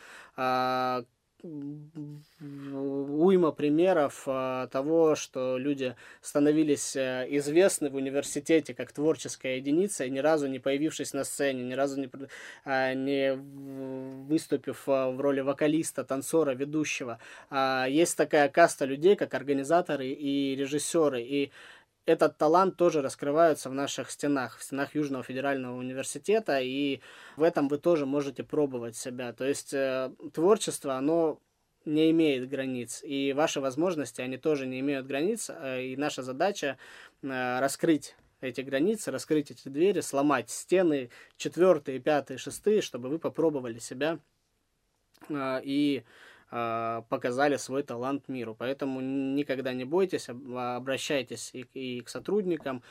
Уйма 2.41 3.53
примеров 3.53 4.25
а, 4.27 4.67
того, 4.67 5.15
что 5.15 5.57
люди 5.57 5.95
становились 6.21 6.97
а, 6.97 7.23
известны 7.29 7.91
в 7.91 7.95
университете 7.95 8.75
как 8.75 8.91
творческая 8.91 9.59
единица, 9.59 10.09
ни 10.09 10.19
разу 10.19 10.49
не 10.49 10.59
появившись 10.59 11.15
на 11.15 11.23
сцене, 11.23 11.63
ни 11.63 11.75
разу 11.75 12.01
не, 12.01 12.11
а, 12.65 12.93
не 12.95 13.37
выступив 13.37 14.83
а, 14.89 15.13
в 15.13 15.21
роли 15.21 15.39
вокалиста, 15.41 16.03
танцора, 16.03 16.57
ведущего. 16.57 17.21
Есть 17.89 18.17
такая 18.17 18.49
каста 18.49 18.85
людей, 18.85 19.15
как 19.15 19.33
организаторы 19.35 20.09
и 20.09 20.57
режиссеры, 20.57 21.23
и 21.23 21.53
этот 22.09 22.39
талант 22.39 22.77
тоже 22.77 23.03
раскрывается 23.03 23.69
в 23.69 23.75
наших 23.75 24.11
стенах, 24.11 24.57
в 24.57 24.63
стенах 24.63 24.95
Южного 24.95 25.23
федерального 25.23 25.77
университета, 25.77 26.59
и 26.59 27.01
в 27.37 27.43
этом 27.43 27.69
вы 27.69 27.77
тоже 27.77 28.07
можете 28.07 28.43
пробовать 28.43 28.97
себя. 28.97 29.35
То 29.35 29.45
есть 29.45 29.75
э, 29.75 30.11
творчество, 30.33 30.95
оно 30.95 31.39
не 31.85 32.11
имеет 32.11 32.49
границ, 32.49 33.03
и 33.05 33.35
ваши 33.35 33.61
возможности, 33.61 34.23
они 34.23 34.39
тоже 34.39 34.67
не 34.67 34.81
имеют 34.81 35.07
границ, 35.07 35.51
э, 35.51 35.83
и 35.83 35.97
наша 35.99 36.23
задача 36.23 36.79
э, 37.23 37.61
раскрыть 37.61 38.17
эти 38.41 38.63
границы, 38.63 39.11
раскрыть 39.11 39.51
эти 39.51 39.69
двери, 39.69 40.01
сломать 40.01 40.49
стены 40.49 41.11
четвертые, 41.37 41.99
пятые, 41.99 42.39
шестые, 42.39 42.81
чтобы 42.81 43.11
вы 43.11 43.19
попробовали 43.19 43.81
себя 43.81 44.19
э, 45.29 45.61
и 45.63 46.05
показали 46.51 47.57
свой 47.57 47.83
талант 47.83 48.29
миру. 48.29 48.57
Поэтому 48.59 49.01
никогда 49.01 49.73
не 49.73 49.85
бойтесь, 49.85 50.29
обращайтесь 50.29 51.51
и, 51.53 51.67
и 51.75 52.01
к 52.01 52.09
сотрудникам, 52.09 52.83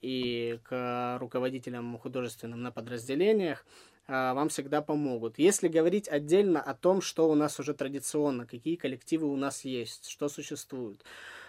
и 0.00 0.60
к 0.64 1.18
руководителям 1.18 1.98
художественным 1.98 2.62
на 2.62 2.70
подразделениях, 2.70 3.64
а, 4.06 4.32
вам 4.32 4.48
всегда 4.48 4.80
помогут. 4.80 5.38
Если 5.38 5.68
говорить 5.68 6.08
отдельно 6.08 6.62
о 6.62 6.74
том, 6.74 7.02
что 7.02 7.28
у 7.28 7.34
нас 7.34 7.60
уже 7.60 7.74
традиционно, 7.74 8.46
какие 8.46 8.76
коллективы 8.76 9.26
у 9.26 9.36
нас 9.36 9.64
есть, 9.64 10.08
что 10.08 10.28
существует, 10.28 11.04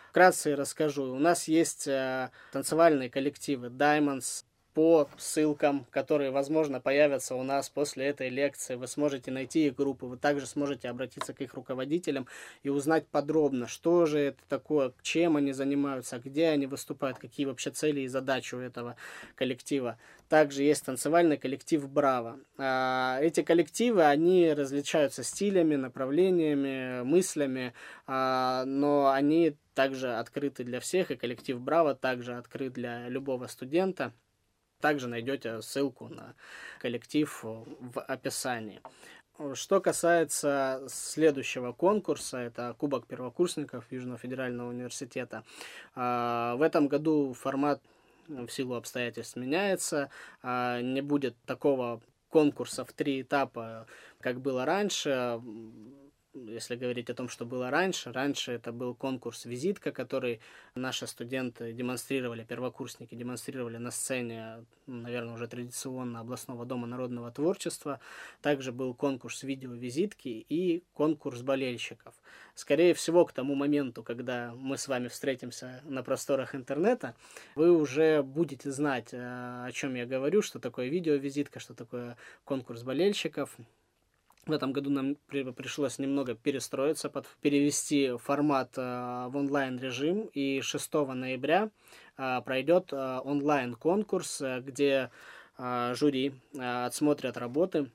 вкратце 0.10 0.56
расскажу. 0.56 1.14
У 1.14 1.20
нас 1.20 1.48
есть 1.48 1.88
э, 1.88 2.32
танцевальные 2.52 3.10
коллективы 3.10 3.68
Diamonds, 3.68 4.44
по 4.80 5.10
ссылкам, 5.18 5.86
которые, 5.92 6.32
возможно, 6.32 6.80
появятся 6.80 7.36
у 7.36 7.44
нас 7.44 7.70
после 7.70 8.06
этой 8.06 8.30
лекции. 8.30 8.76
Вы 8.76 8.88
сможете 8.88 9.30
найти 9.30 9.68
их 9.68 9.76
группы, 9.76 10.06
вы 10.06 10.16
также 10.16 10.48
сможете 10.48 10.88
обратиться 10.88 11.34
к 11.34 11.42
их 11.42 11.54
руководителям 11.54 12.28
и 12.64 12.70
узнать 12.70 13.06
подробно, 13.06 13.68
что 13.68 14.06
же 14.06 14.20
это 14.20 14.40
такое, 14.48 14.94
чем 15.02 15.36
они 15.36 15.52
занимаются, 15.52 16.18
где 16.18 16.48
они 16.48 16.66
выступают, 16.66 17.18
какие 17.18 17.46
вообще 17.46 17.72
цели 17.72 18.00
и 18.00 18.08
задачи 18.08 18.56
у 18.56 18.60
этого 18.60 18.96
коллектива. 19.36 19.98
Также 20.30 20.64
есть 20.64 20.86
танцевальный 20.86 21.36
коллектив 21.36 21.86
«Браво». 21.90 22.40
А, 22.58 23.20
эти 23.20 23.42
коллективы, 23.42 24.06
они 24.06 24.54
различаются 24.54 25.24
стилями, 25.24 25.76
направлениями, 25.76 27.04
мыслями, 27.04 27.74
а, 28.08 28.64
но 28.64 29.12
они 29.12 29.58
также 29.74 30.14
открыты 30.14 30.64
для 30.64 30.80
всех, 30.80 31.12
и 31.12 31.18
коллектив 31.18 31.60
«Браво» 31.60 31.96
также 31.96 32.38
открыт 32.38 32.72
для 32.72 33.10
любого 33.10 33.48
студента. 33.48 34.14
Также 34.80 35.08
найдете 35.08 35.62
ссылку 35.62 36.08
на 36.08 36.36
коллектив 36.80 37.40
в 37.44 38.02
описании. 38.02 38.82
Что 39.54 39.80
касается 39.80 40.84
следующего 40.88 41.72
конкурса, 41.72 42.38
это 42.38 42.76
Кубок 42.78 43.08
первокурсников 43.08 43.90
Южного 43.90 44.18
федерального 44.18 44.70
университета. 44.70 45.44
А, 45.96 46.56
в 46.56 46.62
этом 46.62 46.88
году 46.88 47.34
формат 47.34 47.82
в 48.28 48.50
силу 48.50 48.76
обстоятельств 48.76 49.36
меняется. 49.38 50.10
Не 50.44 51.02
будет 51.02 51.36
такого 51.46 52.02
конкурса 52.30 52.86
в 52.86 52.94
три 52.94 53.22
этапа, 53.22 53.88
как 54.20 54.40
было 54.40 54.66
раньше 54.66 55.42
если 56.34 56.76
говорить 56.76 57.10
о 57.10 57.16
том, 57.16 57.28
что 57.28 57.46
было 57.46 57.70
раньше, 57.72 58.12
раньше 58.12 58.52
это 58.52 58.72
был 58.72 58.94
конкурс 58.94 59.46
«Визитка», 59.46 59.92
который 59.92 60.42
наши 60.76 61.08
студенты 61.08 61.74
демонстрировали, 61.74 62.44
первокурсники 62.44 63.16
демонстрировали 63.16 63.78
на 63.78 63.92
сцене, 63.92 64.66
наверное, 64.86 65.34
уже 65.34 65.48
традиционно 65.48 66.20
областного 66.20 66.66
дома 66.66 66.88
народного 66.88 67.32
творчества. 67.32 68.00
Также 68.42 68.72
был 68.72 68.94
конкурс 68.94 69.44
видео-визитки 69.44 70.46
и 70.48 70.84
конкурс 70.94 71.42
болельщиков. 71.42 72.14
Скорее 72.54 72.94
всего, 72.94 73.26
к 73.26 73.34
тому 73.34 73.56
моменту, 73.56 74.04
когда 74.04 74.54
мы 74.56 74.78
с 74.78 74.88
вами 74.88 75.08
встретимся 75.08 75.82
на 75.86 76.04
просторах 76.04 76.54
интернета, 76.54 77.16
вы 77.56 77.72
уже 77.72 78.22
будете 78.22 78.72
знать, 78.72 79.14
э, 79.14 79.18
о 79.18 79.72
чем 79.72 79.96
я 79.96 80.06
говорю, 80.06 80.42
что 80.42 80.60
такое 80.60 80.90
видео-визитка, 80.90 81.60
что 81.60 81.74
такое 81.74 82.18
конкурс 82.44 82.84
болельщиков, 82.84 83.58
в 84.46 84.52
этом 84.52 84.74
году 84.74 84.90
нам 84.90 85.16
при, 85.28 85.44
пришлось 85.52 86.00
немного 86.00 86.34
перестроиться, 86.34 87.10
под, 87.10 87.28
перевести 87.42 88.18
формат 88.18 88.78
э, 88.78 89.28
в 89.30 89.38
онлайн-режим. 89.38 90.30
И 90.34 90.62
6 90.62 90.94
ноября 90.94 91.70
э, 92.18 92.42
пройдет 92.44 92.92
э, 92.92 93.20
онлайн-конкурс, 93.24 94.42
э, 94.42 94.62
где 94.62 95.12
э, 95.58 95.94
жюри 95.96 96.34
э, 96.54 96.86
отсмотрят 96.86 97.38
работы 97.38 97.92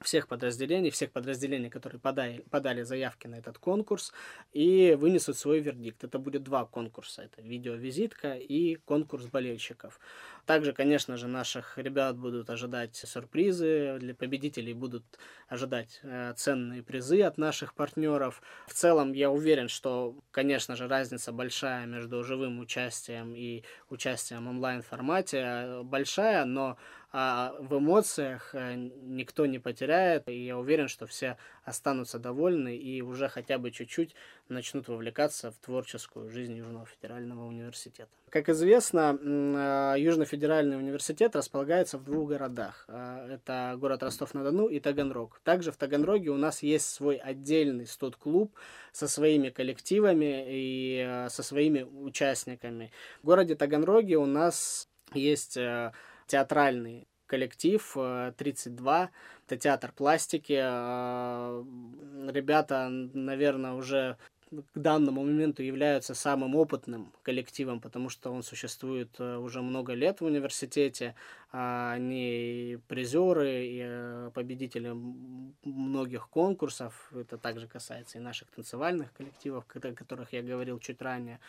всех 0.00 0.28
подразделений, 0.28 0.90
всех 0.90 1.10
подразделений, 1.10 1.70
которые 1.70 2.00
подали, 2.00 2.44
подали 2.50 2.82
заявки 2.82 3.26
на 3.26 3.36
этот 3.36 3.58
конкурс, 3.58 4.12
и 4.52 4.96
вынесут 4.98 5.36
свой 5.36 5.60
вердикт. 5.60 6.04
Это 6.04 6.18
будет 6.18 6.44
два 6.44 6.64
конкурса. 6.64 7.22
Это 7.22 7.42
видеовизитка 7.42 8.34
и 8.34 8.76
конкурс 8.76 9.26
болельщиков. 9.26 9.98
Также, 10.48 10.72
конечно 10.72 11.18
же, 11.18 11.28
наших 11.28 11.76
ребят 11.76 12.16
будут 12.16 12.48
ожидать 12.48 12.96
сюрпризы, 12.96 13.98
для 14.00 14.14
победителей 14.14 14.72
будут 14.72 15.04
ожидать 15.46 16.00
э, 16.02 16.32
ценные 16.38 16.82
призы 16.82 17.20
от 17.20 17.36
наших 17.36 17.74
партнеров. 17.74 18.40
В 18.66 18.72
целом, 18.72 19.12
я 19.12 19.30
уверен, 19.30 19.68
что, 19.68 20.16
конечно 20.30 20.74
же, 20.74 20.88
разница 20.88 21.32
большая 21.32 21.84
между 21.84 22.24
живым 22.24 22.60
участием 22.60 23.34
и 23.34 23.62
участием 23.90 24.46
в 24.46 24.48
онлайн-формате 24.48 25.82
большая, 25.82 26.46
но 26.46 26.78
а 27.10 27.54
в 27.58 27.78
эмоциях 27.78 28.50
э, 28.54 28.74
никто 28.74 29.46
не 29.46 29.58
потеряет, 29.58 30.28
и 30.28 30.44
я 30.44 30.58
уверен, 30.58 30.88
что 30.88 31.06
все 31.06 31.38
останутся 31.64 32.18
довольны 32.18 32.76
и 32.76 33.00
уже 33.00 33.28
хотя 33.28 33.56
бы 33.56 33.70
чуть-чуть 33.70 34.14
начнут 34.48 34.88
вовлекаться 34.88 35.50
в 35.50 35.56
творческую 35.56 36.30
жизнь 36.30 36.56
Южного 36.56 36.86
федерального 36.86 37.46
университета. 37.46 38.10
Как 38.30 38.48
известно, 38.48 39.18
э, 39.20 40.00
Южный 40.00 40.26
федеральный 40.26 40.76
университет 40.76 41.36
располагается 41.36 41.98
в 41.98 42.04
двух 42.04 42.30
городах. 42.30 42.84
Э, 42.88 43.26
это 43.30 43.76
город 43.78 44.02
Ростов-на-Дону 44.02 44.68
и 44.68 44.80
Таганрог. 44.80 45.40
Также 45.44 45.72
в 45.72 45.76
Таганроге 45.76 46.30
у 46.30 46.36
нас 46.36 46.62
есть 46.62 46.88
свой 46.88 47.16
отдельный 47.16 47.86
студ-клуб 47.86 48.54
со 48.92 49.08
своими 49.08 49.50
коллективами 49.50 50.44
и 50.48 51.26
со 51.30 51.42
своими 51.42 51.82
участниками. 51.82 52.92
В 53.22 53.26
городе 53.26 53.54
Таганроге 53.54 54.16
у 54.16 54.26
нас 54.26 54.88
есть 55.14 55.58
театральный 56.26 57.08
коллектив 57.28 57.96
32, 58.36 59.04
э, 59.04 59.08
это 59.46 59.56
театр 59.56 59.92
пластики. 59.92 60.54
Ребята, 62.30 62.88
наверное, 62.90 63.72
уже 63.72 64.16
к 64.50 64.78
данному 64.78 65.24
моменту 65.24 65.62
являются 65.62 66.14
самым 66.14 66.54
опытным 66.54 67.12
коллективом, 67.22 67.80
потому 67.80 68.08
что 68.08 68.30
он 68.30 68.42
существует 68.42 69.10
э, 69.18 69.36
уже 69.36 69.62
много 69.62 69.92
лет 69.94 70.20
в 70.20 70.24
университете. 70.24 71.14
А 71.52 71.92
они 71.92 72.78
призеры 72.88 73.66
и 73.66 73.80
э, 73.82 74.30
победители 74.34 74.94
многих 75.64 76.28
конкурсов. 76.28 77.10
Это 77.14 77.38
также 77.38 77.66
касается 77.66 78.18
и 78.18 78.20
наших 78.20 78.48
танцевальных 78.48 79.12
коллективов, 79.12 79.64
о 79.74 79.92
которых 79.92 80.32
я 80.32 80.42
говорил 80.42 80.78
чуть 80.78 81.02
ранее. 81.02 81.40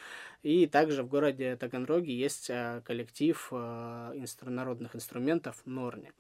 И 0.43 0.67
также 0.67 1.03
в 1.03 1.07
городе 1.07 1.55
Таганроге 1.55 2.13
есть 2.15 2.49
э, 2.49 2.81
коллектив 2.85 3.51
народных 3.51 4.95
инструментов 4.95 5.61
Норни. 5.65 6.11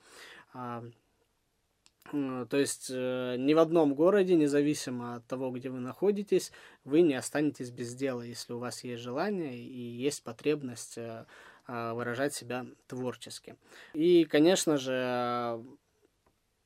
То 2.11 2.57
есть 2.57 2.89
э, 2.89 3.35
ни 3.37 3.53
в 3.53 3.59
одном 3.59 3.93
городе, 3.93 4.35
независимо 4.35 5.15
от 5.15 5.27
того, 5.27 5.51
где 5.51 5.69
вы 5.69 5.79
находитесь, 5.79 6.51
вы 6.83 7.01
не 7.01 7.13
останетесь 7.13 7.69
без 7.69 7.93
дела, 7.93 8.21
если 8.21 8.53
у 8.53 8.59
вас 8.59 8.83
есть 8.83 9.03
желание 9.03 9.55
и 9.57 9.79
есть 9.79 10.23
потребность 10.23 10.97
э, 10.97 11.25
а, 11.67 11.93
выражать 11.93 12.33
себя 12.33 12.65
творчески. 12.87 13.55
И, 13.93 14.25
конечно 14.25 14.77
же, 14.77 15.63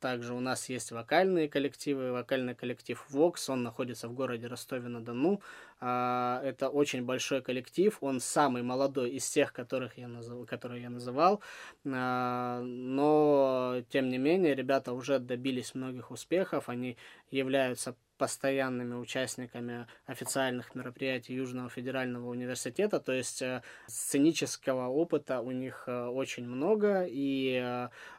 также 0.04 0.34
у 0.34 0.42
нас 0.42 0.68
есть 0.68 0.92
вокальные 0.92 1.48
коллективы. 1.48 2.12
Вокальный 2.12 2.56
коллектив 2.56 3.02
Vox, 3.10 3.50
он 3.50 3.64
находится 3.64 4.10
в 4.10 4.14
городе 4.14 4.48
Ростове-на-Дону. 4.48 5.42
А, 5.80 6.42
это 6.44 6.68
очень 6.68 7.06
большой 7.06 7.42
коллектив, 7.42 7.98
он 8.02 8.20
самый 8.20 8.64
молодой 8.64 9.12
из 9.12 9.30
тех, 9.30 9.54
которых 9.54 9.98
я 9.98 10.10
назов... 10.10 10.46
которые 10.46 10.82
я 10.82 10.90
называл. 10.90 11.42
А, 11.86 12.62
но, 12.62 13.82
тем 13.88 14.10
не 14.10 14.18
менее, 14.18 14.56
ребята 14.56 14.92
уже 14.92 15.20
добились 15.20 15.74
многих 15.74 16.12
успехов. 16.12 16.68
Они 16.68 16.98
являются 17.32 17.96
постоянными 18.18 18.96
участниками 18.96 19.88
официальных 20.06 20.76
мероприятий 20.76 21.34
Южного 21.34 21.70
федерального 21.70 22.30
университета, 22.30 23.00
то 23.00 23.12
есть 23.12 23.42
э, 23.42 23.64
сценического 23.88 24.88
опыта 24.88 25.42
у 25.42 25.52
них 25.52 25.84
э, 25.88 26.06
очень 26.06 26.48
много, 26.48 27.06
и 27.06 27.60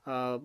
э, 0.05 0.41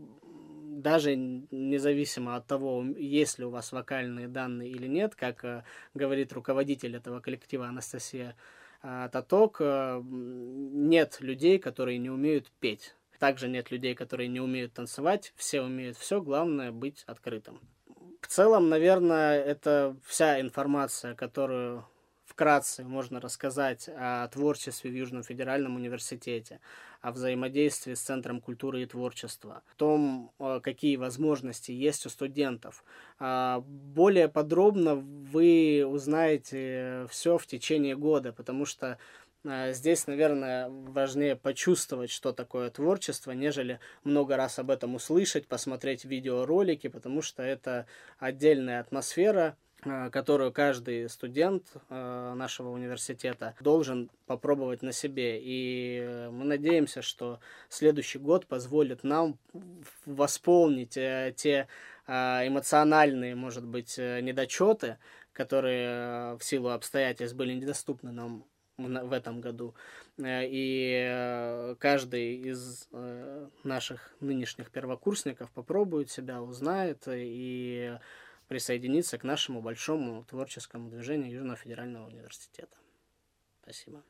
даже 0.82 1.16
независимо 1.16 2.36
от 2.36 2.48
того, 2.48 2.84
есть 2.98 3.40
ли 3.40 3.46
у 3.46 3.50
вас 3.50 3.72
вокальные 3.72 4.28
данные 4.28 4.70
или 4.70 4.88
нет, 4.88 5.16
как 5.16 5.44
э, 5.44 5.64
говорит 5.94 6.34
руководитель 6.34 6.96
этого 6.96 7.20
коллектива 7.20 7.68
Анастасия 7.68 8.36
э, 8.82 9.10
Таток, 9.12 9.58
э, 9.60 10.02
нет 10.04 11.18
людей, 11.20 11.60
которые 11.60 11.98
не 11.98 12.10
умеют 12.10 12.52
петь. 12.60 12.96
Также 13.20 13.50
нет 13.50 13.70
людей, 13.70 13.96
которые 13.96 14.30
не 14.30 14.40
умеют 14.40 14.74
танцевать. 14.74 15.34
Все 15.36 15.62
умеют 15.62 15.98
все, 15.98 16.22
главное 16.22 16.72
быть 16.72 17.04
открытым. 17.06 17.60
В 18.22 18.28
целом, 18.28 18.70
наверное, 18.70 19.42
это 19.42 19.98
вся 20.06 20.40
информация, 20.40 21.16
которую 21.16 21.86
вкратце 22.40 22.86
можно 22.86 23.20
рассказать 23.20 23.90
о 23.98 24.26
творчестве 24.30 24.90
в 24.90 24.94
Южном 24.94 25.24
федеральном 25.24 25.76
университете, 25.76 26.62
о 27.02 27.12
взаимодействии 27.12 27.96
с 27.96 28.00
Центром 28.00 28.40
культуры 28.40 28.82
и 28.82 28.86
творчества, 28.86 29.62
о 29.70 29.76
том, 29.76 30.32
э, 30.40 30.62
какие 30.64 30.96
возможности 30.96 31.74
есть 31.74 32.06
у 32.06 32.10
студентов. 32.10 32.86
А, 33.20 33.60
более 33.68 34.30
подробно 34.30 34.96
вы 34.96 35.84
узнаете 35.86 37.08
все 37.10 37.38
в 37.38 37.46
течение 37.46 37.98
года, 37.98 38.32
потому 38.32 38.64
что 38.64 38.98
э, 39.44 39.74
Здесь, 39.74 40.08
наверное, 40.08 40.70
важнее 40.70 41.36
почувствовать, 41.36 42.10
что 42.10 42.32
такое 42.32 42.70
творчество, 42.70 43.34
нежели 43.34 43.82
много 44.06 44.38
раз 44.38 44.60
об 44.60 44.72
этом 44.72 44.96
услышать, 44.96 45.46
посмотреть 45.46 46.06
видеоролики, 46.06 46.88
потому 46.88 47.22
что 47.22 47.44
это 47.44 47.86
отдельная 48.18 48.80
атмосфера, 48.80 49.58
которую 49.82 50.52
каждый 50.52 51.10
студент 51.10 51.72
э, 51.90 52.34
нашего 52.36 52.70
университета 52.70 53.56
должен 53.62 54.10
попробовать 54.26 54.82
на 54.82 54.92
себе. 54.92 55.40
И 55.42 56.28
мы 56.32 56.46
надеемся, 56.46 57.02
что 57.02 57.40
следующий 57.70 58.20
год 58.20 58.46
позволит 58.46 59.04
нам 59.04 59.38
восполнить 60.06 60.98
э, 60.98 61.34
те 61.36 61.68
эмоциональные, 62.08 63.36
может 63.36 63.64
быть, 63.64 64.00
недочеты, 64.00 64.98
которые 65.32 66.38
в 66.38 66.44
силу 66.44 66.70
обстоятельств 66.70 67.38
были 67.38 67.54
недоступны 67.54 68.12
нам 68.12 68.46
в 68.80 69.14
этом 69.14 69.42
году. 69.42 69.76
И 70.18 71.76
каждый 71.78 72.38
из 72.38 72.88
наших 73.64 74.12
нынешних 74.22 74.72
первокурсников 74.72 75.52
попробует 75.52 76.10
себя, 76.10 76.42
узнает 76.42 77.04
и 77.08 78.00
присоединиться 78.50 79.18
к 79.20 79.24
нашему 79.24 79.62
большому 79.62 80.26
творческому 80.26 80.90
движению 80.90 81.32
Южного 81.32 81.56
федерального 81.56 82.08
университета. 82.08 82.76
Спасибо. 83.62 84.04